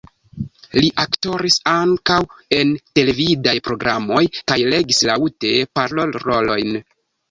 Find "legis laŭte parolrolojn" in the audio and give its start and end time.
4.75-6.79